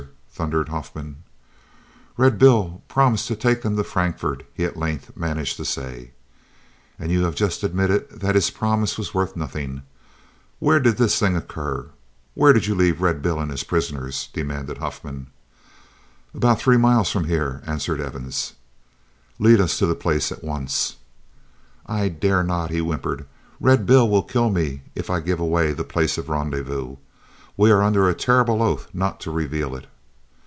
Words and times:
thundered 0.33 0.69
Huffman. 0.69 1.17
"Red 2.17 2.39
Bill 2.39 2.81
promised 2.87 3.27
to 3.27 3.35
take 3.35 3.61
them 3.61 3.75
to 3.77 3.83
Frankfort," 3.83 4.43
he 4.55 4.65
at 4.65 4.75
length 4.75 5.11
managed 5.15 5.55
to 5.57 5.65
say. 5.65 6.13
"And 6.97 7.11
you 7.11 7.25
have 7.25 7.35
just 7.35 7.61
admitted 7.61 8.09
that 8.09 8.33
his 8.33 8.49
promise 8.49 8.97
was 8.97 9.13
worth 9.13 9.35
nothing. 9.35 9.83
Where 10.57 10.79
did 10.79 10.97
this 10.97 11.19
thing 11.19 11.35
occur? 11.35 11.89
Where 12.33 12.53
did 12.53 12.65
you 12.65 12.73
leave 12.73 13.01
Red 13.03 13.21
Bill 13.21 13.39
and 13.39 13.51
his 13.51 13.63
prisoners?" 13.63 14.29
demanded 14.33 14.79
Huffman. 14.79 15.27
"About 16.33 16.59
three 16.59 16.77
miles 16.77 17.11
from 17.11 17.25
here," 17.25 17.61
answered 17.67 18.01
Evans. 18.01 18.53
"Lead 19.37 19.61
us 19.61 19.77
to 19.77 19.85
the 19.85 19.93
place 19.93 20.31
at 20.31 20.43
once." 20.43 20.95
"I 21.85 22.09
dare 22.09 22.41
not," 22.41 22.71
he 22.71 22.79
whimpered; 22.79 23.27
"Red 23.59 23.85
Bill 23.85 24.09
will 24.09 24.23
kill 24.23 24.49
me 24.49 24.81
if 24.95 25.07
I 25.11 25.19
give 25.19 25.39
away 25.41 25.71
the 25.73 25.83
place 25.83 26.17
of 26.17 26.29
rendezvous. 26.29 26.95
We 27.55 27.69
are 27.69 27.83
under 27.83 28.09
a 28.09 28.15
terrible 28.15 28.63
oath 28.63 28.87
not 28.91 29.19
to 29.19 29.29
reveal 29.29 29.75
it." 29.75 29.85